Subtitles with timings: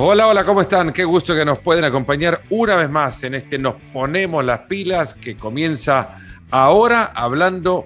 [0.00, 0.92] Hola, hola, ¿cómo están?
[0.92, 5.12] Qué gusto que nos pueden acompañar una vez más en este Nos ponemos las pilas
[5.12, 6.14] que comienza
[6.52, 7.84] ahora hablando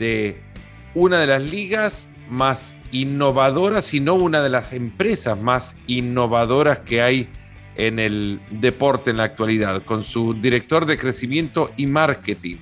[0.00, 0.42] de
[0.96, 7.02] una de las ligas más innovadoras, si no una de las empresas más innovadoras que
[7.02, 7.28] hay
[7.76, 12.56] en el deporte en la actualidad, con su director de crecimiento y marketing.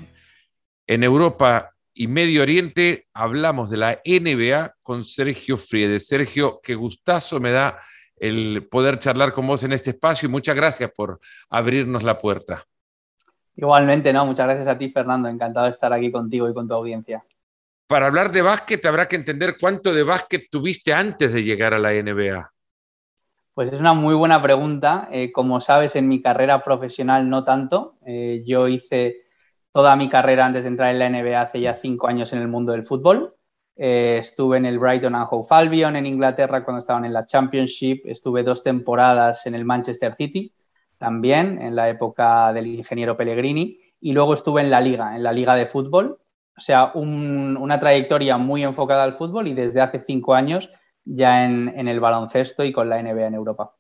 [0.87, 5.99] En Europa y Medio Oriente hablamos de la NBA con Sergio Friede.
[5.99, 7.79] Sergio, qué gustazo me da
[8.23, 11.19] el poder charlar con vos en este espacio y muchas gracias por
[11.51, 12.65] abrirnos la puerta.
[13.57, 14.25] Igualmente, ¿no?
[14.25, 15.29] Muchas gracias a ti, Fernando.
[15.29, 17.25] Encantado de estar aquí contigo y con tu audiencia.
[17.89, 21.81] Para hablar de básquet habrá que entender cuánto de básquet tuviste antes de llegar a
[21.81, 22.53] la NBA.
[23.55, 25.09] Pues es una muy buena pregunta.
[25.11, 27.97] Eh, como sabes, en mi carrera profesional no tanto.
[28.07, 29.25] Eh, yo hice
[29.73, 32.47] toda mi carrera antes de entrar en la NBA hace ya cinco años en el
[32.47, 33.35] mundo del fútbol.
[33.77, 38.03] Eh, estuve en el Brighton and Hove Albion en Inglaterra cuando estaban en la Championship.
[38.05, 40.55] Estuve dos temporadas en el Manchester City,
[40.99, 43.81] también en la época del ingeniero Pellegrini.
[44.01, 46.19] Y luego estuve en la Liga, en la Liga de Fútbol.
[46.57, 50.71] O sea, una trayectoria muy enfocada al fútbol y desde hace cinco años
[51.05, 53.75] ya en, en el baloncesto y con la NBA en Europa.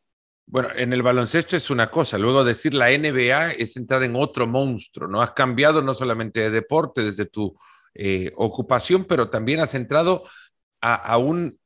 [0.46, 4.46] Bueno, en el baloncesto es una cosa, luego decir la NBA es entrar en otro
[4.46, 5.22] monstruo, ¿no?
[5.22, 7.54] Has cambiado no solamente de deporte desde tu
[7.94, 10.24] eh, ocupación, pero también has entrado
[10.80, 11.58] a, un,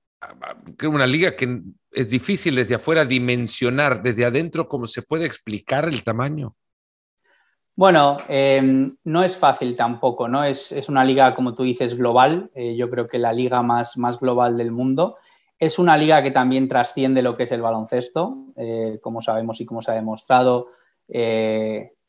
[0.87, 6.03] una liga que es difícil desde afuera dimensionar, desde adentro, ¿cómo se puede explicar el
[6.03, 6.55] tamaño?
[7.75, 10.45] Bueno, em, no es fácil tampoco, ¿no?
[10.45, 12.51] Es, una liga, como tú dices, global.
[12.55, 15.17] Eh, yo creo que la liga más, más global del mundo.
[15.59, 19.67] Es una liga que también trasciende lo que es el baloncesto, eh, como sabemos y
[19.67, 20.69] como se ha demostrado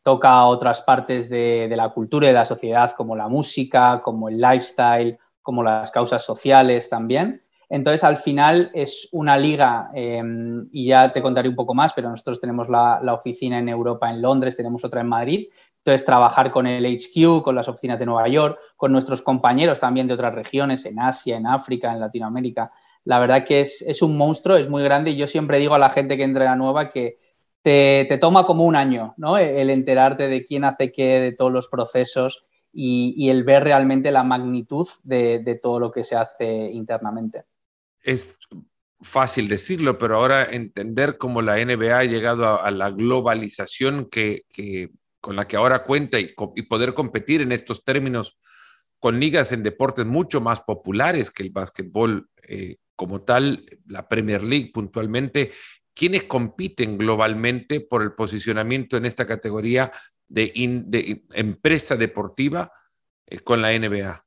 [0.07, 4.39] toca otras partes de, la cultura y de la sociedad, como la música, como el
[4.39, 7.41] lifestyle, como las causas sociales también.
[7.67, 12.09] Entonces, al final es una liga, em, y ya te contaré un poco más, pero
[12.09, 15.47] nosotros tenemos la, oficina en Europa, en Londres, tenemos otra en Madrid.
[15.79, 20.07] Entonces, trabajar con el HQ, con las oficinas de Nueva York, con nuestros compañeros también
[20.07, 22.71] de otras regiones, en Asia, en África, en Latinoamérica.
[23.03, 25.79] La verdad que es, es un monstruo, es muy grande y yo siempre digo a
[25.79, 27.26] la gente que entra a nueva que
[27.61, 29.37] te, toma como un año, ¿no?
[29.37, 34.23] El enterarte de quién hace qué, de todos los procesos y, el ver realmente la
[34.23, 37.43] magnitud de, todo lo que se hace internamente.
[38.03, 38.37] Es
[39.01, 44.43] fácil decirlo, pero ahora entender cómo la NBA ha llegado a, la globalización que,
[45.19, 46.33] con la que ahora cuenta y,
[46.69, 48.37] poder competir en estos términos
[48.99, 54.41] con ligas en deportes mucho más populares que el básquetbol eh, como tal, la Premier
[54.41, 55.51] League puntualmente,
[55.97, 59.91] ¿Quiénes compiten globalmente por el posicionamiento en esta categoría
[60.27, 60.51] de,
[61.33, 62.71] empresa deportiva
[63.25, 64.23] eh, con la NBA?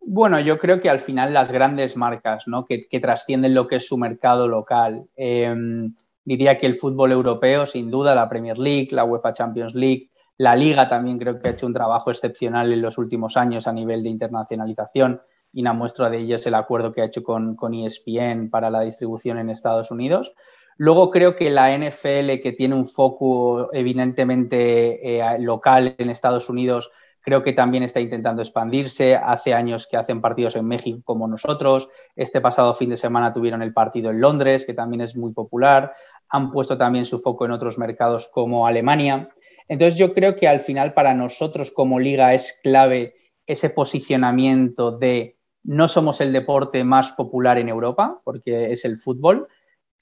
[0.00, 2.64] Bueno, yo creo que al final las grandes marcas ¿no?
[2.64, 5.04] que, trascienden lo que es su mercado local.
[5.16, 10.08] Em, diría que el fútbol europeo, sin duda, la Premier League, la UEFA Champions League,
[10.38, 13.72] la Liga también creo que ha hecho un trabajo excepcional en los últimos años a
[13.74, 15.20] nivel de internacionalización
[15.54, 18.70] y una muestra de ello es el acuerdo que ha hecho con, con ESPN para
[18.70, 20.34] la distribución en Estados Unidos.
[20.76, 26.90] Luego creo que la NFL, que tiene un foco evidentemente eh, local en Estados Unidos,
[27.20, 29.16] creo que también está intentando expandirse.
[29.16, 31.88] Hace años que hacen partidos en México como nosotros.
[32.14, 35.94] Este pasado fin de semana tuvieron el partido en Londres, que también es muy popular.
[36.28, 39.30] Han puesto también su foco en otros mercados como Alemania.
[39.68, 43.14] Entonces yo creo que al final para nosotros como liga es clave
[43.46, 49.48] ese posicionamiento de no somos el deporte más popular en Europa, porque es el fútbol.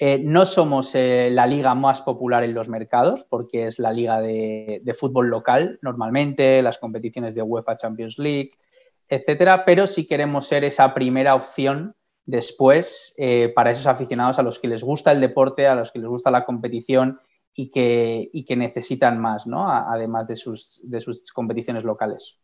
[0.05, 4.21] Eh, no somos eh, la liga más popular en los mercados, porque es la liga
[4.21, 8.51] de, fútbol local normalmente, las competiciones de UEFA Champions League,
[9.09, 11.95] etcétera, pero sí queremos ser esa primera opción
[12.27, 16.01] después eh, para esos aficionados a los que les gusta el deporte, a los que
[16.01, 17.21] les gusta la competición
[17.55, 19.71] y que, necesitan más, ¿no?
[19.71, 22.41] además de sus competiciones locales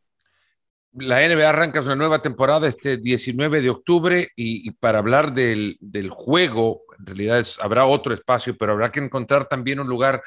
[1.00, 5.78] la NBA arranca una nueva temporada este 19 de octubre y, para hablar del,
[6.10, 10.22] juego, en realidad habrá otro espacio, pero habrá que encontrar también un lugar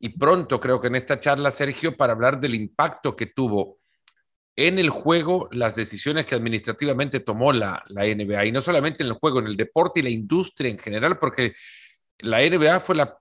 [0.00, 3.78] y pronto creo que en esta charla, Sergio, para hablar del impacto que tuvo
[4.56, 9.14] en el juego las decisiones que administrativamente tomó la, NBA, y no solamente en el
[9.14, 11.54] juego, en el deporte y la industria en general, porque
[12.18, 13.18] la NBA fue la,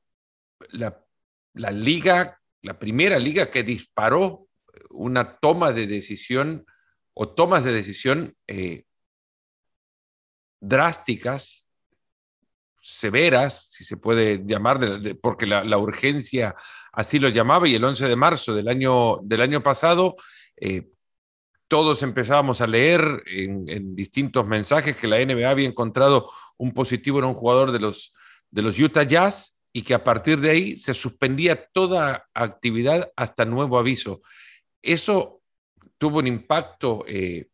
[1.54, 4.48] la liga, la primera liga que disparó
[4.90, 6.66] una toma de decisión
[7.20, 8.84] o tomas de decisión eh,
[10.60, 11.68] drásticas,
[12.80, 14.80] severas, si se puede llamar,
[15.20, 16.56] porque la, urgencia
[16.94, 20.16] así lo llamaba, y el 11 de marzo del año, del año pasado,
[20.58, 20.90] eh,
[21.68, 27.26] todos empezábamos a leer en, distintos mensajes que la NBA había encontrado un positivo en
[27.26, 28.14] un jugador de los,
[28.52, 33.44] de los Utah Jazz y que a partir de ahí se suspendía toda actividad hasta
[33.44, 34.22] nuevo aviso.
[34.84, 35.37] Eso
[35.98, 37.48] tuvo un impacto eh,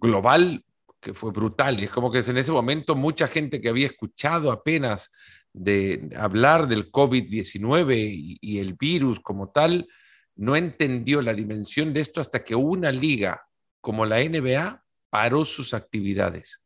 [0.00, 0.64] global
[1.00, 1.80] que fue brutal.
[1.80, 5.10] Y es como que en ese momento mucha gente que había escuchado apenas
[5.52, 9.88] de hablar del COVID-19 y, el virus como tal,
[10.36, 13.42] no entendió la dimensión de esto hasta que una liga
[13.80, 16.60] como la NBA paró sus actividades.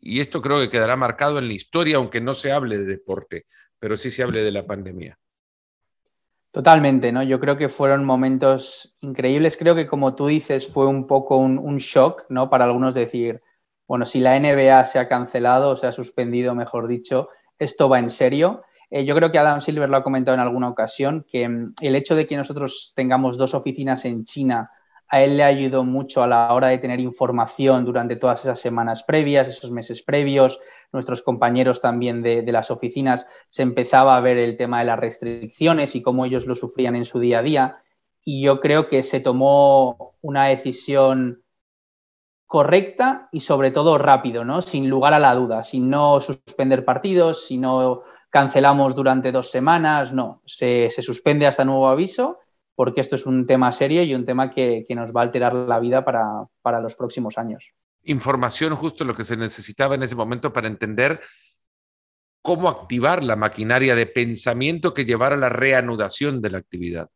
[0.00, 3.46] Y esto creo que quedará marcado en la historia, aunque no se hable de deporte,
[3.78, 5.18] pero sí se hable de la pandemia.
[6.50, 7.22] Totalmente, ¿no?
[7.22, 9.56] Yo creo que fueron momentos increíbles.
[9.56, 12.48] Creo que, como tú dices, fue un poco un, shock, ¿no?
[12.48, 13.42] Para algunos decir,
[13.86, 17.28] bueno, si la NBA se ha cancelado o se ha suspendido, mejor dicho,
[17.58, 18.62] esto va en serio.
[18.90, 21.94] Eh, yo creo que Adam Silver lo ha comentado en alguna ocasión, que mm, el
[21.94, 24.70] hecho de que nosotros tengamos dos oficinas en China,
[25.08, 29.04] a él le ayudó mucho a la hora de tener información durante todas esas semanas
[29.04, 30.60] previas, esos meses previos.
[30.92, 35.94] Nuestros compañeros también de, las oficinas se empezaba a ver el tema de las restricciones
[35.94, 37.78] y cómo ellos lo sufrían en su día a día.
[38.24, 41.42] Y yo creo que se tomó una decisión
[42.46, 44.62] correcta y sobre todo rápido, ¿no?
[44.62, 50.12] Sin lugar a la duda, sin no suspender partidos, si no cancelamos durante dos semanas,
[50.12, 52.40] no, se, suspende hasta nuevo aviso
[52.76, 55.80] porque esto es un tema serio y un tema que, nos va a alterar la
[55.80, 57.72] vida para, para, los próximos años.
[58.04, 61.20] Información justo lo que se necesitaba en ese momento para entender
[62.42, 67.08] cómo activar la maquinaria de pensamiento que llevara a la reanudación de la actividad.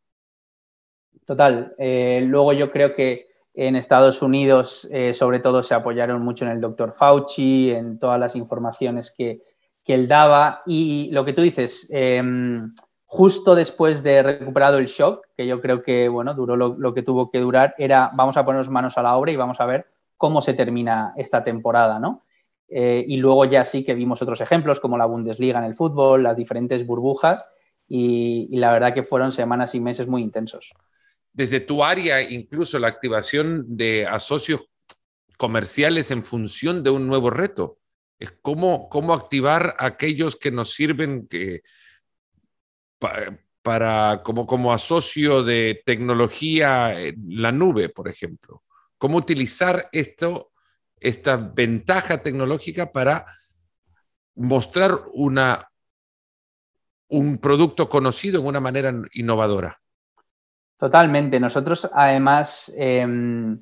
[1.25, 1.73] Total.
[1.77, 6.51] Eh, luego yo creo que en Estados Unidos, eh, sobre todo, se apoyaron mucho en
[6.51, 9.41] el doctor Fauci, en todas las informaciones que,
[9.85, 10.61] él daba.
[10.65, 12.73] Y lo que tú dices, em,
[13.13, 17.29] justo después de recuperado el shock, que yo creo que bueno, duró lo, que tuvo
[17.29, 19.85] que durar, era vamos a ponernos manos a la obra y vamos a ver
[20.15, 22.23] cómo se termina esta temporada, ¿no?
[22.69, 26.23] Eh, y luego ya sí que vimos otros ejemplos como la Bundesliga en el fútbol,
[26.23, 27.49] las diferentes burbujas,
[27.93, 30.73] y la verdad que fueron semanas y meses muy intensos
[31.33, 34.61] desde tu área, incluso la activación de asocios
[35.37, 37.79] comerciales en función de un nuevo reto.
[38.19, 41.61] Es cómo, cómo activar aquellos que nos sirven que,
[43.61, 46.95] para, como, como asocio de tecnología
[47.27, 48.63] la nube, por ejemplo.
[48.97, 50.51] Cómo utilizar esto,
[50.99, 53.25] esta ventaja tecnológica para
[54.35, 55.69] mostrar una,
[57.09, 59.79] un producto conocido en una manera innovadora.
[60.77, 61.39] Totalmente.
[61.39, 63.57] Nosotros, además, em,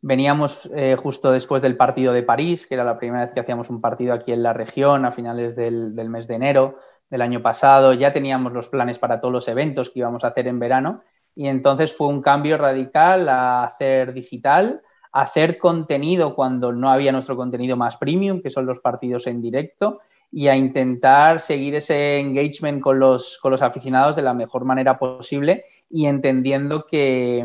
[0.00, 3.70] veníamos eh, justo después del partido de París, que era la primera vez que hacíamos
[3.70, 6.78] un partido aquí en la región a finales del, mes de enero
[7.10, 7.92] del año pasado.
[7.92, 11.02] Ya teníamos los planes para todos los eventos que íbamos a hacer en verano
[11.34, 17.36] y entonces fue un cambio radical a hacer digital, hacer contenido cuando no había nuestro
[17.36, 20.00] contenido más premium, que son los partidos en directo,
[20.32, 24.98] y a intentar seguir ese engagement con los, con los aficionados de la mejor manera
[24.98, 27.44] posible y entendiendo que,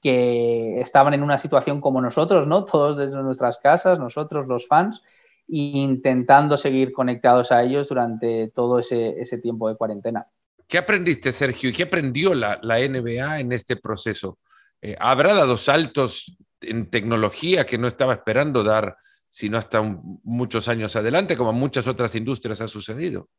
[0.00, 2.64] que, estaban en una situación como nosotros, ¿no?
[2.64, 5.02] Todos desde nuestras casas, nosotros los fans,
[5.48, 10.26] intentando seguir conectados a ellos durante todo ese, ese tiempo de cuarentena.
[10.66, 11.72] ¿Qué aprendiste, Sergio?
[11.74, 14.38] ¿Qué aprendió la, la NBA en este proceso?
[14.80, 18.96] Eh, ¿Habrá dado saltos en tecnología que no estaba esperando dar
[19.34, 23.30] sino hasta muchos años adelante, como en muchas otras industrias ha sucedido.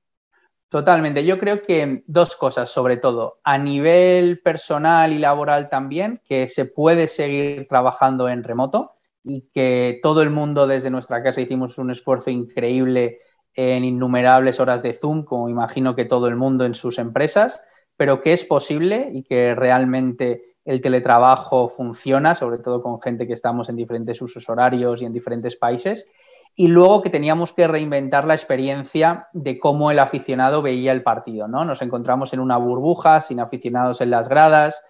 [0.67, 1.24] Totalmente.
[1.24, 6.65] Yo creo que dos cosas, sobre todo, a nivel personal y laboral también, que se
[6.65, 8.94] puede seguir trabajando en remoto
[9.25, 13.20] y que todo el mundo desde nuestra casa hicimos un esfuerzo increíble
[13.55, 17.62] en innumerables horas de Zoom, como imagino que todo el mundo en sus empresas,
[17.98, 23.34] pero que es posible y que realmente el teletrabajo funciona, sobre todo con gente que
[23.34, 26.10] estamos en diferentes usos horarios y en diferentes países.
[26.55, 31.48] Y luego que teníamos que reinventar la experiencia de cómo el aficionado veía el partido.
[31.48, 31.65] ¿no?
[31.65, 34.84] Nos encontramos en una burbuja, sin aficionados en las gradas.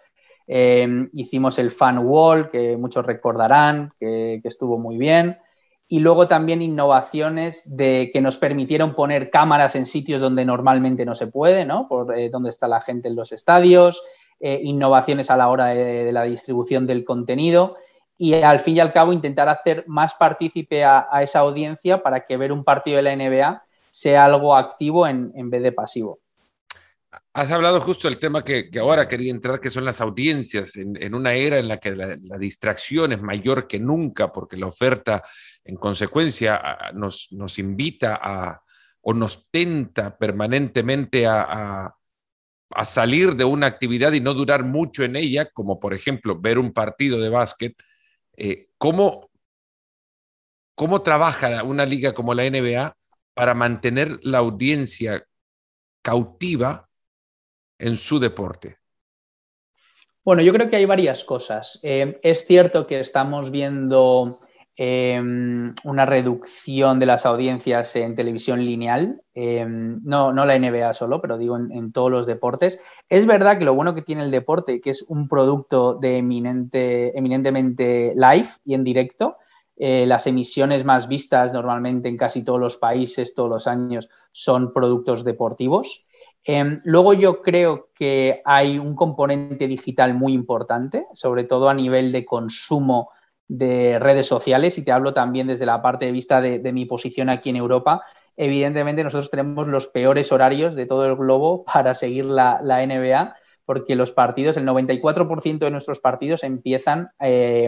[0.47, 5.37] Eh, hicimos el fan wall, que muchos recordarán, que, estuvo muy bien.
[5.87, 11.13] Y luego también innovaciones de que nos permitieron poner cámaras en sitios donde normalmente no
[11.13, 11.87] se puede, ¿no?
[11.87, 14.01] Por eh, donde está la gente en los estadios,
[14.39, 17.77] eh, innovaciones a la hora de, la distribución del contenido
[18.17, 22.37] y al fin y al cabo intentar hacer más partícipe a, esa audiencia para que
[22.37, 26.19] ver un partido de la NBA sea algo activo en, vez de pasivo.
[27.33, 31.33] Has hablado justo del tema que, ahora quería entrar, que son las audiencias, en, una
[31.33, 35.21] era en la que la, distracción es mayor que nunca, porque la oferta,
[35.63, 36.61] en consecuencia,
[36.93, 38.61] nos, nos invita a,
[39.01, 41.93] o nos tenta permanentemente a,
[42.69, 46.57] a salir de una actividad y no durar mucho en ella, como por ejemplo ver
[46.57, 47.75] un partido de básquet,
[48.37, 49.29] eh, ¿cómo,
[50.75, 52.95] ¿cómo trabaja una liga como la NBA
[53.33, 55.25] para mantener la audiencia
[56.01, 56.84] cautiva
[57.79, 58.77] en su deporte?
[60.23, 61.79] Bueno, yo creo que hay varias cosas.
[61.83, 64.29] Eh, es cierto que estamos viendo
[64.77, 71.21] Em, una reducción de las audiencias en televisión lineal, em, no, no, la NBA solo,
[71.21, 72.77] pero digo en, todos los deportes.
[73.07, 77.17] Es verdad que lo bueno que tiene el deporte, que es un producto de eminente,
[77.17, 79.37] eminentemente live y en directo,
[79.77, 84.73] eh, las emisiones más vistas normalmente en casi todos los países todos los años son
[84.73, 86.04] productos deportivos.
[86.47, 92.11] Em, luego yo creo que hay un componente digital muy importante, sobre todo a nivel
[92.11, 93.09] de consumo
[93.47, 97.29] de redes sociales y te hablo también desde la parte de vista de, mi posición
[97.29, 98.03] aquí en Europa.
[98.37, 103.35] Evidentemente nosotros tenemos los peores horarios de todo el globo para seguir la, NBA
[103.65, 107.67] porque los partidos, el 94% de nuestros partidos empiezan eh,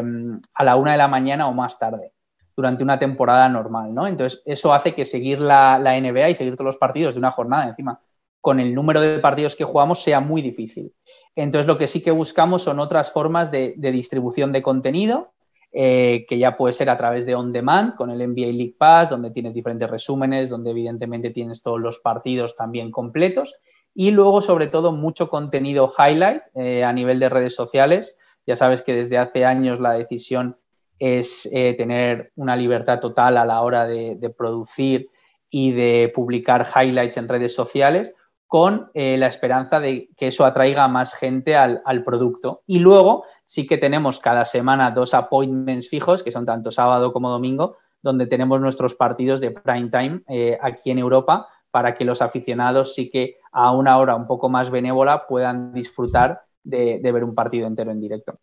[0.54, 2.14] a la una de la mañana o más tarde
[2.56, 4.06] durante una temporada normal, ¿no?
[4.06, 7.68] Entonces, eso hace que seguir la, NBA y seguir todos los partidos de una jornada
[7.68, 8.00] encima
[8.48, 10.94] con el número de partidos que jugamos sea muy difícil.
[11.36, 15.34] Entonces, lo que sí que buscamos son otras formas de distribución de contenido
[15.74, 19.10] eh, que ya puede ser a través de On Demand con el NBA League Pass,
[19.10, 23.54] donde tienes diferentes resúmenes, donde evidentemente tienes todos los partidos también completos.
[23.94, 28.18] Y luego, sobre todo, mucho contenido highlight eh, a nivel de redes sociales.
[28.46, 30.58] Ya sabes que desde hace años la decisión
[31.00, 35.10] es eh, tener una libertad total a la hora de, producir
[35.50, 38.16] y de publicar highlights en redes sociales
[38.48, 42.64] con la esperanza de que eso atraiga más gente al, producto.
[42.66, 47.30] Y luego sí que tenemos cada semana dos appointments fijos, que son tanto sábado como
[47.30, 52.22] domingo, donde tenemos nuestros partidos de prime time eh, aquí en Europa para que los
[52.22, 57.36] aficionados sí que a una hora un poco más benévola puedan disfrutar de, ver un
[57.36, 58.40] partido entero en directo.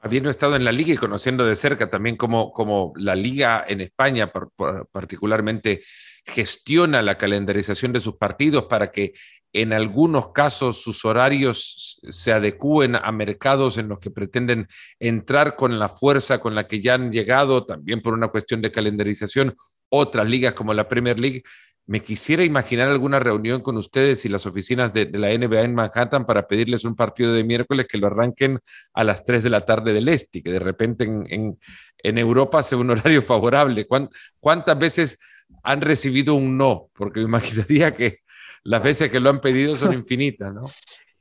[0.00, 3.82] Habiendo estado en la liga y conociendo de cerca también cómo, como la liga en
[3.82, 4.32] España
[4.90, 5.82] particularmente
[6.24, 9.12] gestiona la calendarización de sus partidos para que
[9.52, 14.68] en algunos casos sus horarios se adecúen a mercados en los que pretenden
[14.98, 18.72] entrar con la fuerza con la que ya han llegado, también por una cuestión de
[18.72, 19.54] calendarización,
[19.90, 21.42] otras ligas como la Premier League.
[21.84, 26.24] Me quisiera imaginar alguna reunión con ustedes y las oficinas de, la NBA en Manhattan
[26.24, 28.60] para pedirles un partido de miércoles que lo arranquen
[28.94, 31.58] a las 3 de la tarde del este que de repente en,
[32.18, 33.86] Europa sea un horario favorable.
[34.40, 35.18] ¿Cuántas veces
[35.62, 36.88] han recibido un no?
[36.94, 38.21] Porque me imaginaría que
[38.64, 40.62] las veces que lo han pedido son infinitas, ¿no?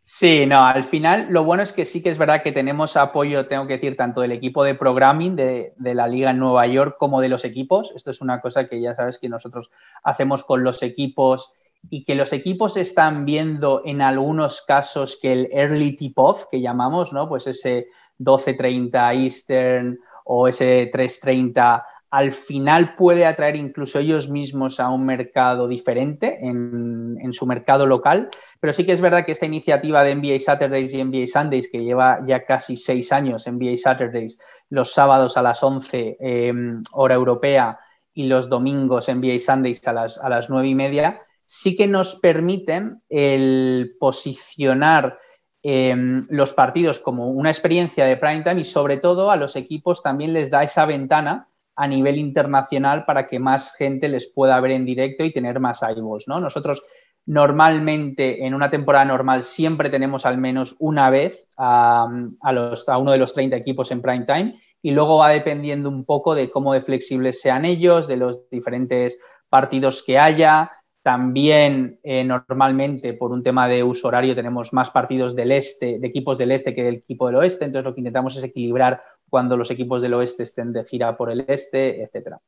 [0.04, 3.46] Sí, no, al final lo bueno es que sí que es verdad que tenemos apoyo,
[3.46, 7.22] tengo que decir, tanto del equipo de programming de, la liga en Nueva York como
[7.22, 7.94] de los equipos.
[7.96, 9.70] Esto es una cosa que ya sabes que nosotros
[10.04, 11.54] hacemos con los equipos
[11.90, 17.14] y que los equipos están viendo en algunos casos que el early tip-off, que llamamos,
[17.14, 17.30] ¿no?
[17.30, 17.88] Pues ese
[18.20, 25.70] 12.30 Eastern o ese 3.30 al final puede atraer incluso ellos mismos a un mercado
[25.70, 30.40] diferente en, su mercado local, pero sí que es verdad que esta iniciativa de NBA
[30.40, 34.38] Saturdays y NBA Sundays, que lleva ya casi seis años, NBA Saturdays
[34.70, 37.80] los sábados a las 11 em, hora europea
[38.14, 42.18] y los domingos NBA Sundays a las, a las 9 y media, sí que nos
[42.18, 45.18] permiten el posicionar
[45.64, 50.04] em, los partidos como una experiencia de prime time y sobre todo a los equipos
[50.04, 54.72] también les da esa ventana a nivel internacional para que más gente les pueda ver
[54.72, 56.40] en directo y tener más eyeballs, ¿no?
[56.40, 56.84] Nosotros
[57.26, 63.34] normalmente en una temporada normal siempre tenemos al menos una vez a, uno de los
[63.34, 67.40] 30 equipos en prime time y luego va dependiendo un poco de cómo de flexibles
[67.40, 70.72] sean ellos, de los diferentes partidos que haya.
[71.04, 76.08] También eh, normalmente por un tema de uso horario tenemos más partidos del este, de
[76.08, 79.02] equipos del este que del equipo del oeste, entonces lo que intentamos es equilibrar
[79.32, 82.40] cuando los equipos del oeste estén de gira por el este, etcétera.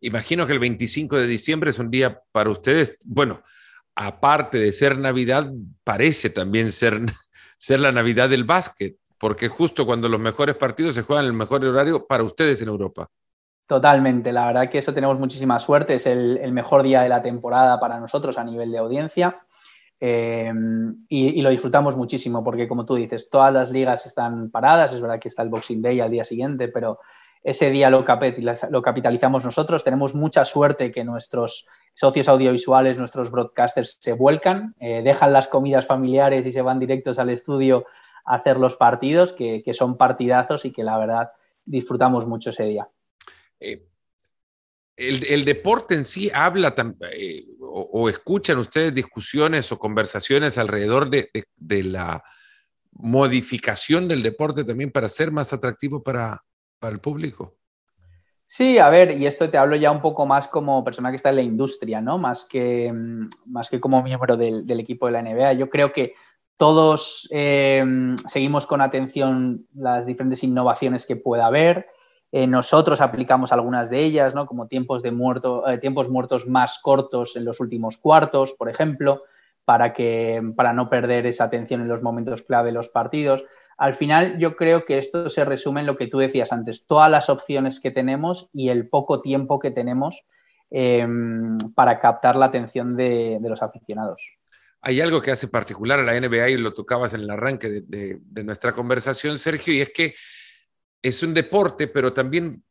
[0.00, 3.42] Imagino que el 25 de diciembre es un día para ustedes, bueno,
[3.94, 5.50] aparte de ser Navidad,
[5.82, 7.00] parece también ser,
[7.58, 11.36] ser la Navidad del básquet, porque justo cuando los mejores partidos se juegan en el
[11.36, 13.08] mejor horario para ustedes en Europa.
[13.66, 17.22] Totalmente, la verdad que eso tenemos muchísima suerte, es el, el mejor día de la
[17.22, 19.40] temporada para nosotros a nivel de audiencia.
[20.04, 24.92] Em, y, lo disfrutamos muchísimo porque, como tú dices, todas las ligas están paradas.
[24.92, 26.98] Es verdad que está el Boxing Day al día siguiente, pero
[27.44, 29.84] ese día lo, capitalizamos nosotros.
[29.84, 35.86] Tenemos mucha suerte que nuestros socios audiovisuales, nuestros broadcasters se vuelcan, eh, dejan las comidas
[35.86, 37.86] familiares y se van directos al estudio
[38.24, 41.30] a hacer los partidos, que, son partidazos y que la verdad
[41.64, 42.88] disfrutamos mucho ese día.
[43.60, 43.86] Eh,
[45.08, 46.74] el, deporte en sí habla
[47.12, 51.28] eh, o, escuchan ustedes discusiones o conversaciones alrededor de,
[51.82, 52.22] la
[52.92, 56.42] modificación del deporte también para ser más atractivo para,
[56.82, 57.56] el público.
[58.46, 61.30] Sí, a ver, y esto te hablo ya un poco más como persona que está
[61.30, 62.18] en la industria, ¿no?
[62.18, 65.54] Más que, mm, más que como miembro del, equipo de la NBA.
[65.54, 66.14] Yo creo que
[66.56, 67.84] todos eh,
[68.26, 71.86] seguimos con atención las diferentes innovaciones que pueda haber.
[72.32, 74.46] Eh, nosotros aplicamos algunas de ellas, ¿no?
[74.46, 79.22] Como tiempos, de muerto, eh, tiempos muertos más cortos en los últimos cuartos, por ejemplo,
[79.64, 83.44] para, que, para no perder esa atención en los momentos clave de los partidos
[83.82, 87.10] al final yo creo que esto se resume en lo que tú decías antes, todas
[87.10, 90.24] las opciones que tenemos y el poco tiempo que tenemos
[90.70, 94.22] em, para captar la atención de, los aficionados.
[94.82, 98.20] Hay algo que hace particular a la NBA y lo tocabas en el arranque de,
[98.44, 100.14] nuestra conversación, Sergio, y es que
[101.02, 102.62] es un deporte, pero también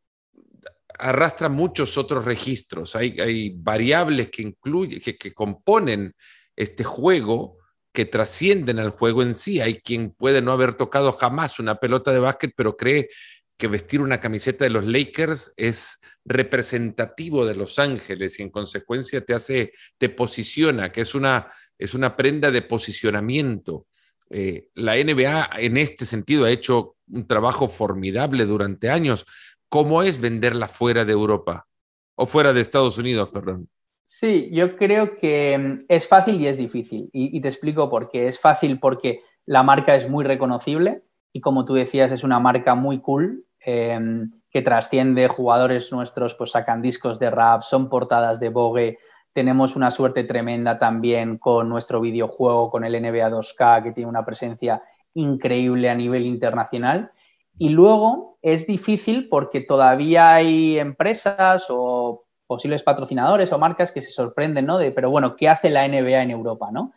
[0.97, 2.95] arrastra muchos otros registros.
[2.95, 6.15] Hay, variables que, incluye, que componen
[6.55, 7.57] este juego
[7.93, 9.59] que trascienden al juego en sí.
[9.59, 13.09] Hay quien puede no haber tocado jamás una pelota de básquet, pero cree
[13.57, 19.23] que vestir una camiseta de los Lakers es representativo de Los Ángeles y en consecuencia
[19.23, 21.47] te hace, te posiciona, que es una,
[21.77, 23.85] es una prenda de posicionamiento.
[24.33, 29.25] Eh, la NBA en este sentido ha hecho un trabajo formidable durante años.
[29.67, 31.67] ¿Cómo es venderla fuera de Europa?
[32.15, 33.67] O fuera de Estados Unidos, perdón.
[34.05, 37.09] Sí, yo creo que mm, es fácil y es difícil.
[37.11, 38.27] Y, te explico por qué.
[38.27, 42.75] Es fácil porque la marca es muy reconocible y como tú decías, es una marca
[42.75, 48.50] muy cool em, que trasciende jugadores nuestros, pues sacan discos de rap, son portadas de
[48.50, 49.00] Vogue.
[49.33, 54.25] Tenemos una suerte tremenda también con nuestro videojuego, con el NBA 2K, que tiene una
[54.25, 54.83] presencia
[55.13, 57.11] increíble a nivel internacional.
[57.57, 64.11] Y luego es difícil porque todavía hay empresas o posibles patrocinadores o marcas que se
[64.11, 64.77] sorprenden, ¿no?
[64.77, 66.91] De, pero bueno, ¿qué hace la NBA en Europa, ¿no?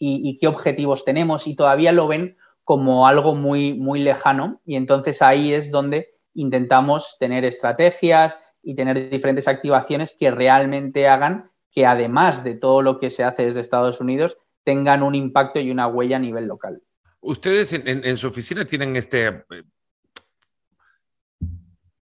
[0.00, 5.22] Y, qué objetivos tenemos y todavía lo ven como algo muy, muy lejano y entonces
[5.22, 12.44] ahí es donde intentamos tener estrategias y tener diferentes activaciones que realmente hagan que además
[12.44, 16.16] de todo lo que se hace desde Estados Unidos tengan un impacto y una huella
[16.16, 16.82] a nivel local.
[17.20, 19.64] Ustedes en su oficina tienen este eh,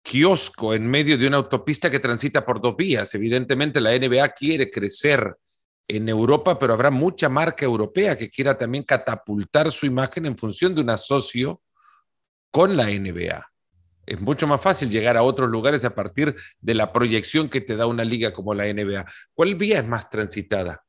[0.05, 3.13] kiosco en medio de una autopista que transita por dos vías.
[3.15, 5.35] Evidentemente la NBA quiere crecer
[5.87, 10.75] en Europa, pero habrá mucha marca europea que quiera también catapultar su imagen en función
[10.75, 11.61] de un asocio
[12.51, 13.45] con la NBA.
[14.05, 17.75] Es mucho más fácil llegar a otros lugares a partir de la proyección que te
[17.75, 19.05] da una liga como la NBA.
[19.33, 20.83] ¿Cuál vía es más transitada?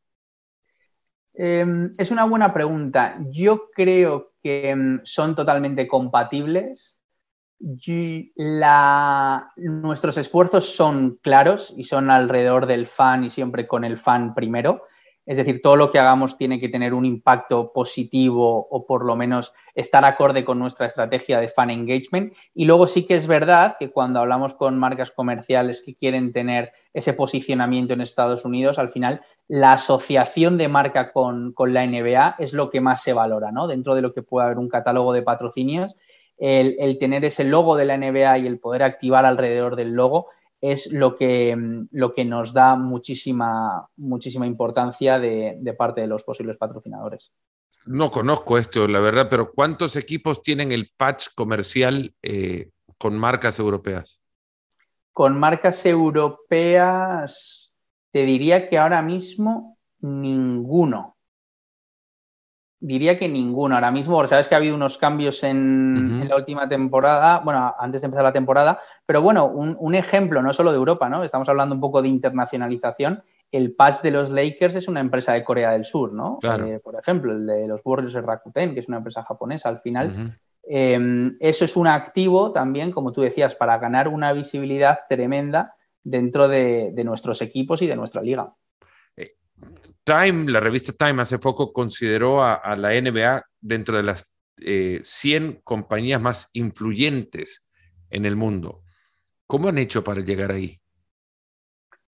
[1.34, 3.18] Em, es una buena pregunta.
[3.30, 7.00] Yo creo que em, son totalmente compatibles
[9.56, 14.82] nuestros esfuerzos son claros y son alrededor del fan y siempre con el fan primero.
[15.26, 19.16] Es decir, todo lo que hagamos tiene que tener un impacto positivo o por lo
[19.16, 22.32] menos estar acorde con nuestra estrategia de fan engagement.
[22.54, 26.72] Y luego sí que es verdad que cuando hablamos con marcas comerciales que quieren tener
[26.94, 32.36] ese posicionamiento en Estados Unidos, al final la asociación de marca con, con la NBA
[32.38, 33.66] es lo que más se valora, ¿no?
[33.66, 35.96] Dentro de lo que puede haber un catálogo de patrocinios
[36.38, 40.28] el, tener ese logo de la NBA y el poder activar alrededor del logo
[40.72, 41.56] es lo que,
[41.90, 47.32] lo que nos da muchísima, muchísima importancia de, parte de los posibles patrocinadores.
[47.84, 53.58] No conozco esto, la verdad, pero ¿cuántos equipos tienen el patch comercial eh, con marcas
[53.58, 54.20] europeas?
[55.12, 57.72] Con marcas europeas,
[58.10, 61.15] te diría que ahora mismo ninguno
[62.80, 66.68] diría que ninguno ahora mismo, porque sabes que ha habido unos cambios en, la última
[66.68, 71.08] temporada, bueno, antes de empezar la temporada, pero bueno, un, ejemplo no solo de Europa,
[71.08, 71.24] ¿no?
[71.24, 73.22] Estamos hablando un poco de internacionalización.
[73.50, 76.38] El patch de los Lakers es una empresa de Corea del Sur, ¿no?
[76.42, 79.80] Eh, por ejemplo, el de los Warriors de Rakuten, que es una empresa japonesa al
[79.80, 80.36] final.
[80.68, 86.48] Em, eso es un activo también, como tú decías, para ganar una visibilidad tremenda dentro
[86.48, 88.52] de nuestros equipos y de nuestra liga.
[90.06, 94.24] Time, la revista Time hace poco consideró a, la NBA dentro de las
[94.56, 95.02] 100
[95.44, 97.64] eh, compañías más influyentes
[98.10, 98.82] en el mundo.
[99.48, 100.80] ¿Cómo han hecho para llegar ahí?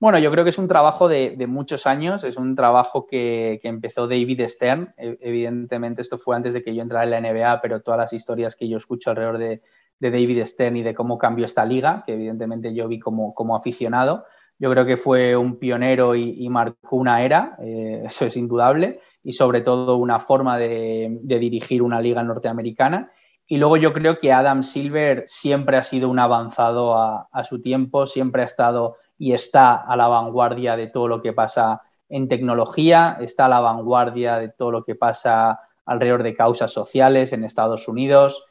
[0.00, 4.08] Bueno, yo creo que es un trabajo de, muchos años, es un trabajo que, empezó
[4.08, 4.94] David Stern.
[4.96, 8.14] E, evidentemente, esto fue antes de que yo entrara en la NBA, pero todas las
[8.14, 9.60] historias que yo escucho alrededor de,
[10.00, 14.24] David Stern y de cómo cambió esta liga, que evidentemente yo vi como aficionado,
[14.62, 19.32] yo creo que fue un pionero y, marcó una era, eh, eso es indudable, y
[19.32, 23.10] sobre todo una forma de, dirigir una liga norteamericana.
[23.44, 28.06] Y luego yo creo que Adam Silver siempre ha sido un avanzado a, su tiempo,
[28.06, 33.18] siempre ha estado y está a la vanguardia de todo lo que pasa en tecnología,
[33.20, 37.88] está a la vanguardia de todo lo que pasa alrededor de causas sociales en Estados
[37.88, 38.44] Unidos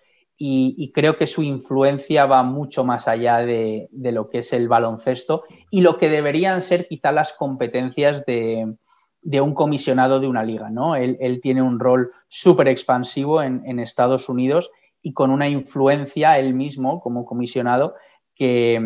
[0.44, 5.44] y, creo que su influencia va mucho más allá de, lo que es el baloncesto
[5.70, 8.76] y lo que deberían ser quizá las competencias de,
[9.24, 10.72] un comisionado de una liga.
[10.72, 10.96] ¿no?
[10.96, 14.72] Él, tiene un rol súper expansivo en, Estados Unidos
[15.04, 17.94] y con una influencia él mismo como comisionado
[18.34, 18.82] que,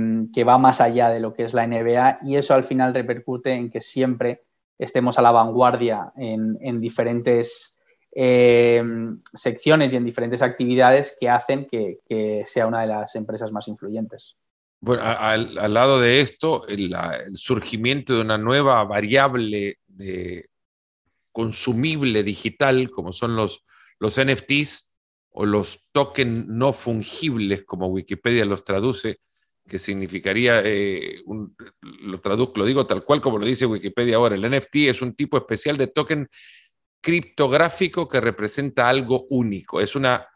[0.45, 3.71] va más allá de lo que es la NBA y eso al final repercute en
[3.71, 4.43] que siempre
[4.77, 7.74] estemos a la vanguardia en diferentes
[8.17, 8.81] eh,
[9.33, 11.99] secciones y en diferentes actividades que hacen que,
[12.45, 14.37] sea una de las empresas más influyentes.
[14.79, 16.95] Bueno, al, lado de esto, el,
[17.33, 20.49] surgimiento de una nueva variable de
[21.33, 23.65] consumible digital, como son los,
[23.99, 24.97] los NFTs
[25.31, 29.19] o los tokens no fungibles, como Wikipedia los traduce,
[29.67, 31.21] que significaría, eh,
[31.81, 35.15] lo traduzco, lo digo tal cual como lo dice Wikipedia ahora, el NFT es un
[35.15, 36.29] tipo especial de token
[37.05, 39.79] criptográfico que representa algo único.
[39.79, 40.27] Es una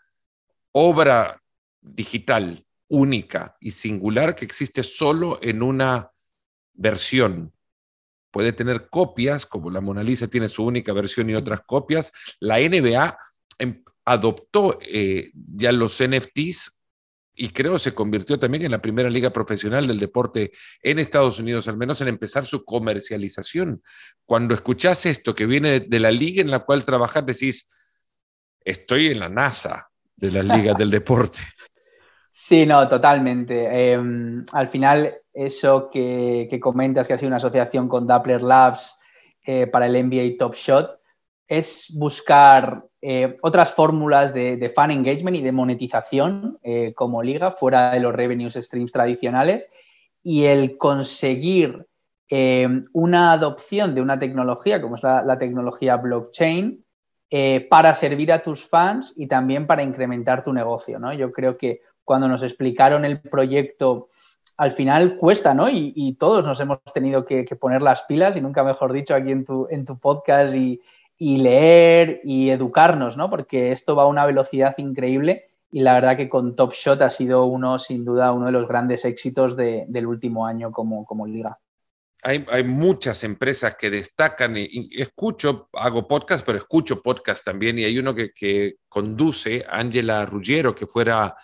[0.71, 1.41] obra
[1.82, 6.12] digital única y singular que existe solo en una
[6.73, 7.51] versión.
[8.29, 12.12] Puede tener copias, como la Mona Lisa tiene su única versión y otras copias.
[12.39, 13.17] La NBA
[13.58, 16.78] em, adoptó eh, ya los NFTs
[17.41, 20.52] y creo se convirtió también en la primera liga profesional del deporte
[20.84, 23.82] en Estados Unidos, al menos en empezar su comercialización.
[24.25, 27.65] Cuando escuchás esto que viene de la liga en la cual trabajas, decís,
[28.60, 31.39] estoy en la NASA de las ligas del deporte.
[32.32, 33.91] Sí, no, totalmente.
[33.91, 38.97] Em, al final, eso que, comentas que ha sido una asociación con Doppler Labs
[39.45, 41.02] eh, para el NBA Top Shot,
[41.47, 47.91] es buscar eh, otras fórmulas de, fan engagement y de monetización eh, como liga fuera
[47.91, 49.69] de los revenues streams tradicionales
[50.21, 51.88] y el conseguir
[52.29, 56.83] eh, una adopción de una tecnología como es la, tecnología blockchain
[57.69, 60.99] para servir a tus fans y también para incrementar tu negocio.
[60.99, 61.13] ¿no?
[61.13, 64.09] Yo creo que cuando nos explicaron el proyecto
[64.57, 65.69] al final cuesta, ¿no?
[65.69, 69.45] Y, todos nos hemos tenido que, poner las pilas, y nunca mejor dicho, aquí en
[69.45, 70.81] tu, en tu podcast y,
[71.19, 73.29] y leer y educarnos, ¿no?
[73.29, 77.10] Porque esto va a una velocidad increíble y la verdad que con Top Shot ha
[77.10, 81.60] sido uno, sin duda, uno de los grandes éxitos del último año como, como liga.
[82.21, 87.97] Hay, muchas empresas que destacan, y, escucho, hago podcast, pero escucho podcast también, y hay
[87.97, 91.36] uno que, conduce, Ángela Ruggiero, que fuera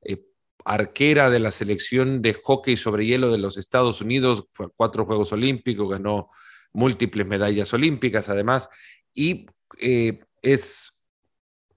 [0.00, 0.22] eh,
[0.64, 5.04] arquera de la selección de hockey sobre hielo de los Estados Unidos, fue a cuatro
[5.04, 6.30] Juegos Olímpicos, ganó
[6.72, 8.70] múltiples medallas olímpicas, además,
[9.14, 9.46] y
[9.78, 10.92] eh, es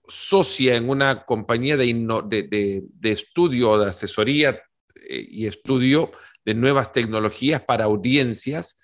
[0.08, 4.62] socia en una compañía de, de, estudio, de asesoría
[5.10, 6.12] eh, y estudio
[6.44, 8.78] de nuevas tecnologías para audiencias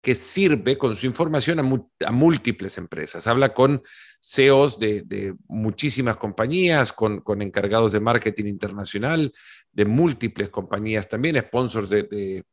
[0.00, 3.26] que sirve con su información a, múltiples empresas.
[3.26, 3.82] Habla con
[4.20, 9.32] CEOs de, muchísimas compañías, con, con, encargados de marketing internacional,
[9.72, 12.44] de múltiples compañías también, sponsors de,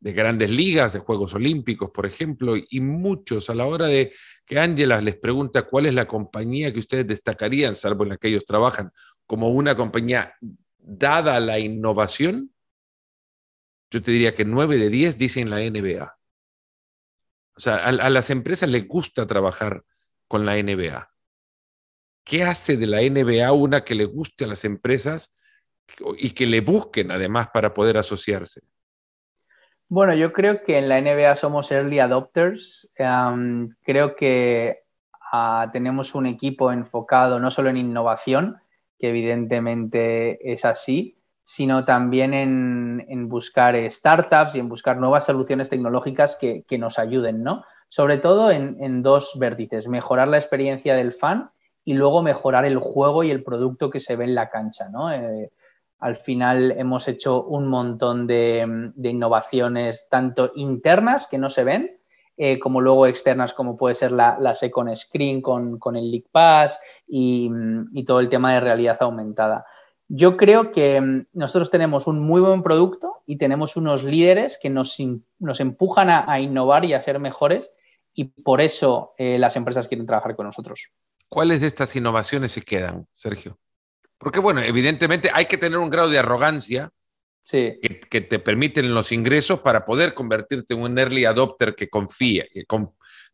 [0.00, 4.12] de grandes ligas, de Juegos Olímpicos, por ejemplo, y muchos a la hora de
[4.44, 8.28] que Ángela les pregunta cuál es la compañía que ustedes destacarían, salvo en la que
[8.28, 8.92] ellos trabajan,
[9.26, 10.34] como una compañía
[10.78, 12.52] dada la innovación,
[13.90, 16.16] yo te diría que nueve de diez dicen la NBA.
[17.56, 19.84] O sea, a, a las empresas les gusta trabajar
[20.28, 21.10] con la NBA.
[22.24, 25.32] ¿Qué hace de la NBA una que le guste a las empresas
[26.18, 28.62] y que le busquen además para poder asociarse?
[29.88, 32.92] Bueno, yo creo que en la NBA somos early adopters.
[33.82, 34.84] creo que
[35.32, 38.58] ah, tenemos un equipo enfocado no solo en innovación,
[38.98, 46.36] que evidentemente es así, sino también en, buscar startups y en buscar nuevas soluciones tecnológicas
[46.36, 47.64] que, nos ayuden, ¿no?
[47.88, 51.50] Sobre todo en, dos vértices, mejorar la experiencia del fan
[51.84, 55.12] y luego mejorar el juego y el producto que se ve en la cancha, ¿no?
[55.12, 55.52] Eh,
[55.98, 61.98] al final hemos hecho un montón de, innovaciones, tanto internas que no se ven,
[62.36, 67.50] eh, como luego externas, como puede ser la, Second Screen con, el League Pass y,
[68.06, 69.64] todo el tema de realidad aumentada.
[70.08, 74.70] Yo creo que mm, nosotros tenemos un muy buen producto y tenemos unos líderes que
[74.70, 77.72] nos, empujan a, innovar y a ser mejores
[78.14, 80.90] y por eso eh, las empresas quieren trabajar con nosotros.
[81.28, 83.58] ¿Cuáles de estas innovaciones se quedan, Sergio?
[84.18, 86.90] Porque, bueno, evidentemente hay que tener un grado de arrogancia
[87.50, 92.64] que, te permiten los ingresos para poder convertirte en un early adopter que confía, que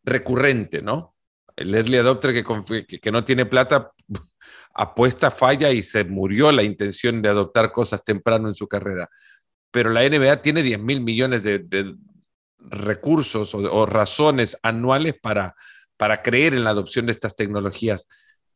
[0.03, 1.15] recurrente, ¿no?
[1.55, 3.91] El early adopter que, que, no tiene plata
[4.73, 9.09] apuesta, falla y se murió la intención de adoptar cosas temprano en su carrera.
[9.71, 11.95] Pero la NBA tiene 10 mil millones de,
[12.59, 15.55] recursos o, razones anuales para,
[15.97, 18.07] para creer en la adopción de estas tecnologías.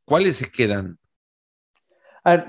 [0.05, 0.97] ¿Cuáles se quedan?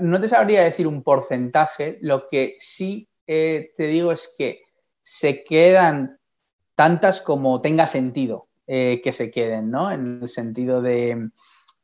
[0.01, 4.63] No te sabría decir un porcentaje, lo que sí eh, te digo es que
[5.03, 6.19] se quedan
[6.75, 9.91] tantas como tenga sentido eh, que se queden, ¿no?
[9.91, 11.31] En el sentido de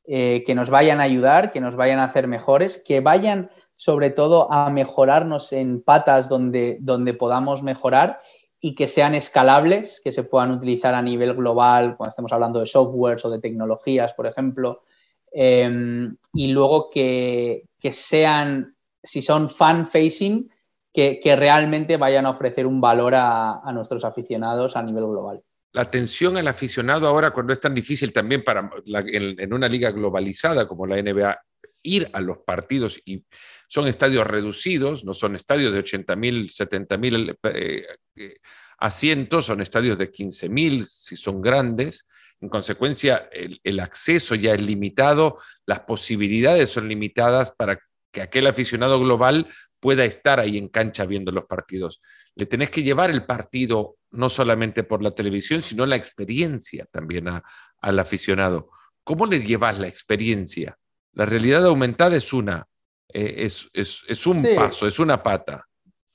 [0.07, 4.11] eh, que nos vayan a ayudar, que nos vayan a hacer mejores, que vayan sobre
[4.11, 8.21] todo a mejorarnos en patas donde, donde podamos mejorar
[8.61, 12.67] y que sean escalables, que se puedan utilizar a nivel global cuando estemos hablando de
[12.67, 14.83] softwares o de tecnologías, por ejemplo,
[15.35, 20.51] em, y luego que, sean, si son fan-facing,
[20.93, 25.43] que, realmente vayan a ofrecer un valor a, nuestros aficionados a nivel global.
[25.73, 30.69] La atención al aficionado ahora, cuando es tan difícil también para en, una liga globalizada
[30.69, 31.37] como la NBA,
[31.83, 33.25] ir a los partidos y
[33.69, 38.35] son estadios reducidos, no son estadios de 80 mil, 70 mil eh, eh,
[38.79, 42.07] asientos, son estadios de 15 mil si son grandes.
[42.41, 47.81] En consecuencia, el, acceso ya es limitado, las posibilidades son limitadas para
[48.13, 49.49] que aquel aficionado global
[49.81, 52.01] pueda estar ahí en cancha viendo los partidos.
[52.35, 57.29] Le tenés que llevar el partido no solamente por la televisión, sino la experiencia también
[57.29, 58.71] al aficionado.
[59.03, 60.79] ¿Cómo le llevas la experiencia?
[61.13, 62.67] La realidad aumentada es una,
[63.13, 65.67] eh, es, un paso, es una pata.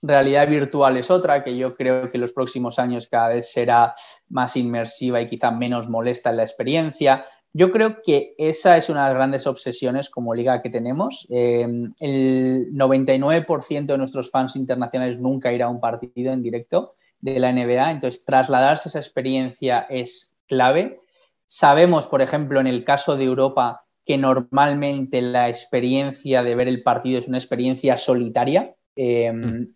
[0.01, 3.93] Realidad virtual es otra, que yo creo que en los próximos años cada vez será
[4.29, 7.25] más inmersiva y quizá menos molesta en la experiencia.
[7.51, 11.25] Yo creo que esa es una de las grandes obsesiones como liga que tenemos.
[11.29, 17.39] Em, el 99% de nuestros fans internacionales nunca irá a un partido en directo de
[17.39, 21.01] la NBA, entonces trasladarse esa experiencia es clave.
[21.47, 26.83] Sabemos, por ejemplo, en el caso de Europa, que normalmente la experiencia de ver el
[26.83, 29.67] partido es una experiencia solitaria, em, mm.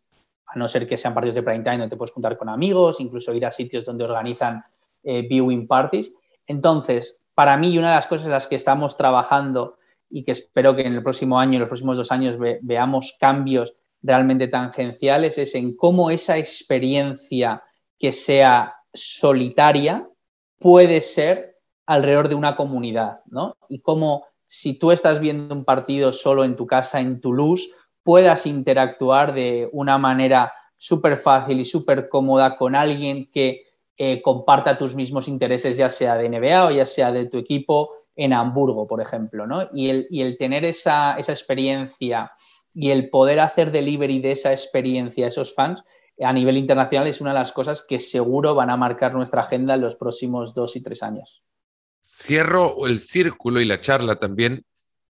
[0.54, 3.00] A no ser que sean partidos de prime time donde te puedes juntar con amigos,
[3.00, 4.64] incluso ir a sitios donde organizan
[5.04, 6.14] eh, viewing parties.
[6.48, 9.78] Entonces, para mí, una de las cosas en las que estamos trabajando
[10.10, 13.76] y que espero que en el próximo año, en los próximos dos años, veamos cambios
[14.02, 17.64] realmente tangenciales, es en cómo esa experiencia
[17.98, 20.08] que sea solitaria
[20.60, 23.58] puede ser alrededor de una comunidad, ¿no?
[23.70, 27.70] Y cómo si tú estás viendo un partido solo en tu casa en Toulouse,
[28.04, 33.64] puedas interactuar de una manera súper fácil y súper cómoda con alguien que
[33.98, 37.92] eh, comparta tus mismos intereses, ya sea de NBA o ya sea de tu equipo
[38.16, 39.70] en Hamburgo, por ejemplo, ¿no?
[39.74, 42.32] Y el, y el tener esa, esa, experiencia
[42.74, 45.84] y el poder hacer delivery de esa experiencia a esos fans
[46.20, 49.74] a nivel internacional es una de las cosas que seguro van a marcar nuestra agenda
[49.76, 51.44] en los próximos dos y tres años
[52.04, 54.66] cierro el círculo y la charla también,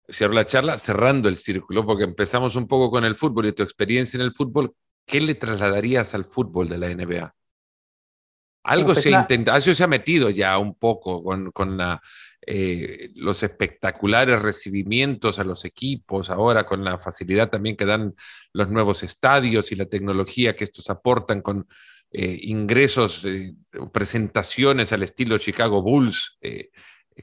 [0.08, 3.62] cierro la charla cerrando el círculo, porque empezamos un poco con el fútbol y tu
[3.62, 4.74] experiencia en el fútbol,
[5.06, 7.34] ¿qué le trasladarías al fútbol de la NBA?
[8.64, 11.80] Algo se ha intentado, eso se ha metido ya un poco con,
[12.46, 18.14] eh, los espectaculares recibimientos a los equipos, ahora con la facilidad también que dan
[18.54, 21.68] los nuevos estadios y la tecnología que estos aportan con
[22.10, 23.54] eh, ingresos, eh,
[23.92, 26.38] presentaciones al estilo Chicago Bulls,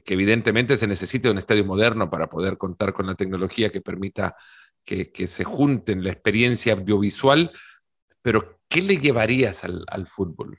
[0.00, 4.36] que evidentemente se necesita un estadio moderno para poder contar con la tecnología que permita
[4.84, 7.50] que, se junten la experiencia audiovisual,
[8.20, 10.58] pero ¿qué le llevarías al, fútbol?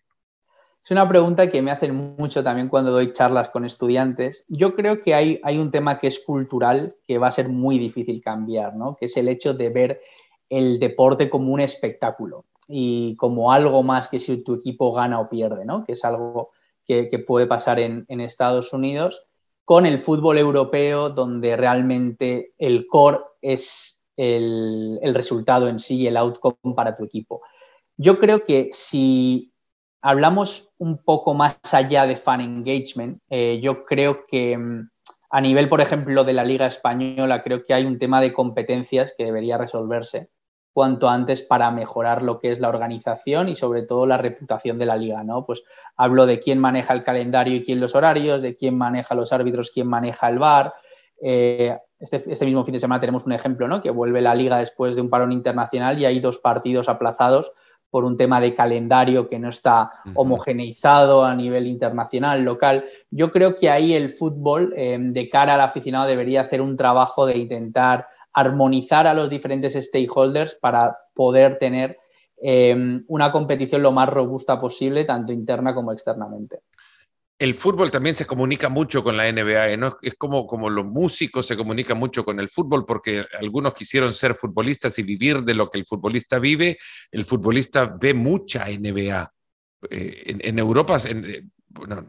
[0.84, 4.46] Es una pregunta que me hacen mucho también cuando doy charlas con estudiantes.
[4.50, 7.80] Yo creo que hay, hay un tema que es cultural que va a ser muy
[7.80, 8.96] difícil cambiar, ¿no?
[8.96, 10.02] que es el hecho de ver
[10.50, 15.30] el deporte como un espectáculo y como algo más que si tu equipo gana o
[15.30, 15.84] pierde, ¿no?
[15.84, 16.52] que es algo
[16.86, 19.24] que, puede pasar en, Estados Unidos,
[19.66, 26.76] con el fútbol europeo, donde realmente el core es el, resultado en sí, el outcome
[26.76, 27.42] para tu equipo.
[27.98, 29.54] Yo creo que si
[30.02, 34.90] hablamos un poco más allá de fan engagement, eh, yo creo que mm,
[35.30, 39.16] a nivel, por ejemplo, de la Liga Española, creo que hay un tema de competencias
[39.18, 40.30] que debería resolverse
[40.74, 44.88] cuanto antes para mejorar lo que es la organización y sobre todo la reputación de
[44.88, 45.46] la liga, ¿no?
[45.46, 45.64] Pues
[45.96, 49.70] hablo de quién maneja el calendario y quién los horarios, de quién maneja los árbitros,
[49.72, 50.74] quién maneja el bar.
[51.22, 53.82] Eh, este, este, mismo fin de semana tenemos un ejemplo, ¿no?
[53.82, 57.52] Que vuelve la liga después de un parón internacional y hay dos partidos aplazados
[57.92, 62.86] por un tema de calendario que no está homogeneizado a nivel internacional, local.
[63.12, 67.28] Yo creo que ahí el fútbol, eh, de cara al aficionado, debería hacer un trabajo
[67.28, 71.98] de intentar armonizar a los diferentes stakeholders para poder tener
[72.42, 72.76] eh,
[73.08, 76.60] una competición lo más robusta posible, tanto interna como externamente.
[77.40, 79.78] El fútbol también se comunica mucho con la NBA, ¿eh?
[79.78, 79.98] ¿no?
[80.02, 84.36] Es como, como los músicos se comunican mucho con el fútbol porque algunos quisieron ser
[84.36, 86.78] futbolistas y vivir de lo que el futbolista vive.
[87.12, 89.34] El futbolista ve mucha NBA.
[89.90, 90.98] Eh, en, Europa,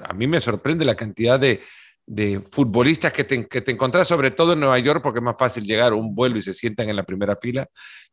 [0.04, 1.62] a mí me sorprende la cantidad de,
[2.06, 5.36] de futbolistas que te, que te encontrás, sobre todo en Nueva York, porque es más
[5.38, 7.68] fácil llegar a un vuelo y se sientan en la primera fila,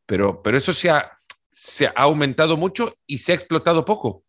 [0.05, 1.11] pero, pero eso se ha,
[1.51, 4.23] se ha aumentado mucho y se ha explotado poco.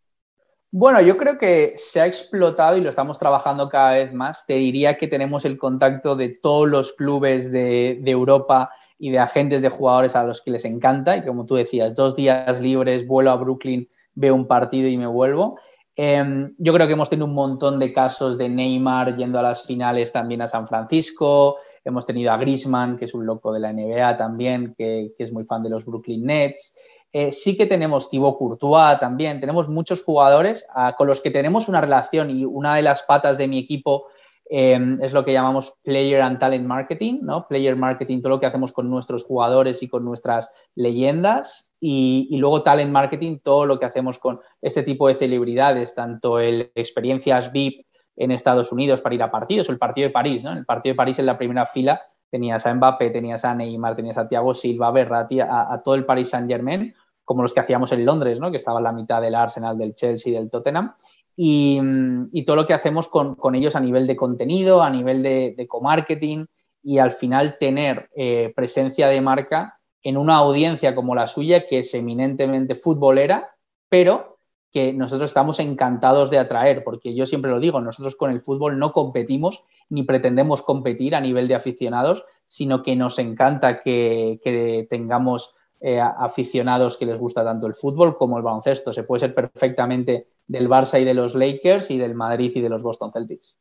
[0.74, 4.46] Bueno, yo creo que se ha explotado y lo estamos trabajando cada vez más.
[4.46, 9.18] Te diría que tenemos el contacto de todos los clubes de, de Europa y de
[9.18, 11.16] agentes de jugadores a los que les encanta.
[11.18, 15.06] Y como tú decías, dos días libres, vuelo a Brooklyn, veo un partido y me
[15.06, 15.58] vuelvo.
[15.94, 19.64] Em, yo creo que hemos tenido un montón de casos de Neymar yendo a las
[19.64, 21.58] finales también a San Francisco.
[21.84, 25.44] Hemos tenido a Grisman, que es un loco de la NBA también, que, es muy
[25.44, 26.76] fan de los Brooklyn Nets.
[27.12, 29.38] Eh, sí que tenemos Thibaut Courtois también.
[29.38, 33.36] Tenemos muchos jugadores ah, con los que tenemos una relación y una de las patas
[33.36, 34.06] de mi equipo
[34.54, 37.48] Em, es lo que llamamos Player and Talent Marketing, ¿no?
[37.48, 42.62] Player Marketing, todo lo que hacemos con nuestros jugadores y con nuestras leyendas, y, luego
[42.62, 47.86] Talent Marketing, todo lo que hacemos con este tipo de celebridades, tanto el experiencias VIP
[48.14, 50.52] en Estados Unidos para ir a partidos, el partido de París, ¿no?
[50.52, 53.96] En el partido de París en la primera fila tenías a Mbappé, tenías a Neymar,
[53.96, 57.90] tenías a Thiago Silva, Berratti, a, todo el Paris Saint Germain, como los que hacíamos
[57.92, 58.50] en Londres, ¿no?
[58.50, 60.92] Que estaba en la mitad del Arsenal, del Chelsea, del Tottenham
[61.36, 66.46] y, todo lo que hacemos con, ellos a nivel de contenido, a nivel de, co-marketing
[66.82, 71.78] y al final tener eh, presencia de marca en una audiencia como la suya que
[71.78, 73.54] es eminentemente futbolera,
[73.88, 74.38] pero
[74.72, 78.78] que nosotros estamos encantados de atraer, porque yo siempre lo digo, nosotros con el fútbol
[78.78, 84.86] no competimos ni pretendemos competir a nivel de aficionados, sino que nos encanta que, que
[84.88, 88.92] tengamos eh, aficionados que les gusta tanto el fútbol como el baloncesto.
[88.92, 92.68] Se puede ser perfectamente del Barça y de los Lakers y del Madrid y de
[92.68, 93.58] los Boston Celtics.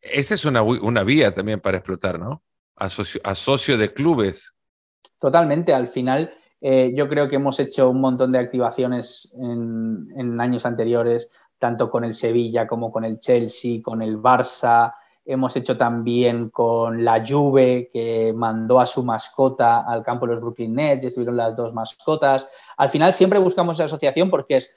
[0.00, 2.42] Esa es una, una vía también para explotar, ¿no?
[2.76, 4.54] Asocio, de clubes.
[5.18, 5.74] Totalmente.
[5.74, 10.64] Al final, eh, yo creo que hemos hecho un montón de activaciones en, en, años
[10.64, 14.94] anteriores, tanto con el Sevilla como con el Chelsea, con el Barça,
[15.26, 20.40] Hemos hecho también con la Juve, que mandó a su mascota al campo de los
[20.40, 22.48] Brooklyn Nets, y estuvieron las dos mascotas.
[22.76, 24.74] Al final siempre buscamos esa asociación porque es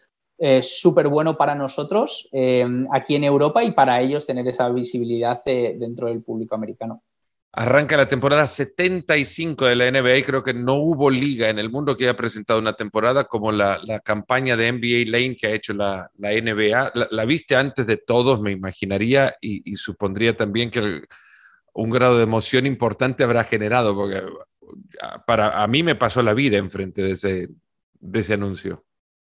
[0.62, 5.76] súper bueno para nosotros eh, aquí en Europa y para ellos tener esa visibilidad eh,
[5.80, 7.04] dentro del público americano.
[7.56, 11.70] Arranca la temporada 75 de la NBA y creo que no hubo liga en el
[11.70, 15.74] mundo que haya presentado una temporada como la, campaña de NBA Lane que ha hecho
[15.74, 16.94] la, NBA.
[17.12, 21.04] La, viste antes de todos, me imaginaría, y, supondría también que
[21.74, 24.24] un grado de emoción importante habrá generado, porque
[25.28, 27.50] para a mí me pasó la vida enfrente de ese,
[28.00, 28.84] de ese anuncio.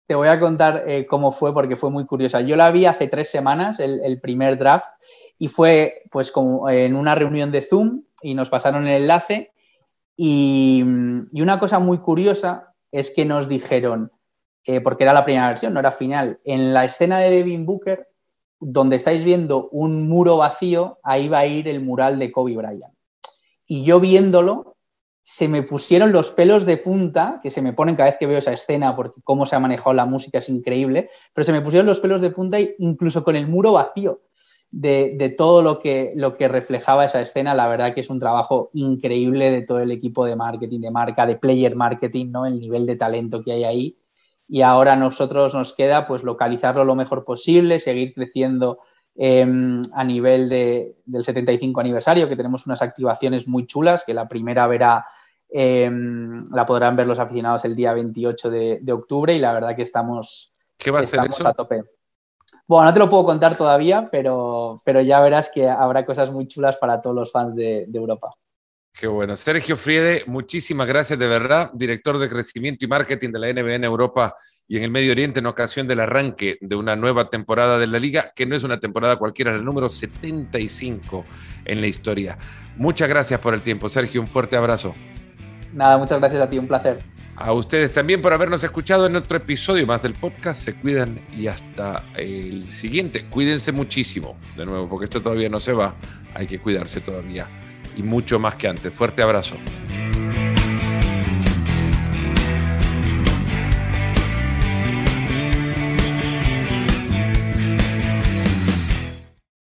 [0.07, 2.40] Te voy a contar eh, cómo fue, porque fue muy curiosa.
[2.43, 4.88] Yo la vi hace tres semanas, el, el primer draft,
[5.38, 9.53] y fue pues como en una reunión de Zoom y nos pasaron el enlace.
[10.17, 14.12] Y, una cosa muy curiosa es que nos dijeron,
[14.64, 18.09] eh, porque era la primera versión, no era final, en la escena de Devin Booker,
[18.61, 22.95] donde estáis viendo un muro vacío, ahí va a ir el mural de Kobe Bryant.
[23.67, 24.73] Y yo viéndolo,
[25.26, 28.38] se me pusieron los pelos de punta, que se me ponen cada vez que veo
[28.38, 31.87] esa escena, porque cómo se ha manejado la música es increíble, pero se me pusieron
[31.87, 34.20] los pelos de punta incluso con el muro vacío
[34.70, 37.54] de, todo lo que, lo que reflejaba esa escena.
[37.54, 41.24] La verdad que es un trabajo increíble de todo el equipo de marketing, de marca,
[41.24, 42.44] de player marketing, ¿no?
[42.44, 43.98] El nivel de talento que hay ahí.
[44.46, 48.80] Y ahora a nosotros nos queda pues localizarlo lo mejor posible, seguir creciendo
[49.16, 54.66] em, a nivel del 75 aniversario, que tenemos unas activaciones muy chulas, que la primera
[54.66, 55.07] verá,
[55.48, 59.83] em, la podrán ver los aficionados el día 28 de, octubre y la verdad que
[59.83, 61.85] estamos, ¿Qué va a ser a tope.
[62.66, 66.48] Bueno, no te lo puedo contar todavía, pero, pero ya verás que habrá cosas muy
[66.48, 68.31] chulas para todos los fans de, Europa.
[68.92, 69.37] Qué bueno.
[69.37, 73.85] Sergio Friede, muchísimas gracias de verdad, director de crecimiento y marketing de la NBA en
[73.85, 74.35] Europa
[74.66, 77.98] y en el Medio Oriente en ocasión del arranque de una nueva temporada de la
[77.98, 81.24] liga, que no es una temporada cualquiera, es el número 75
[81.64, 82.38] en la historia.
[82.77, 84.94] Muchas gracias por el tiempo, Sergio, un fuerte abrazo.
[85.72, 86.98] Nada, muchas gracias a ti, un placer.
[87.37, 90.62] A ustedes también por habernos escuchado en otro episodio más del podcast.
[90.62, 93.24] Se cuidan y hasta el siguiente.
[93.24, 95.96] Cuídense muchísimo, de nuevo, porque esto todavía no se va.
[96.33, 97.48] Hay que cuidarse todavía
[97.96, 98.92] y mucho más que antes.
[98.92, 99.56] Fuerte abrazo.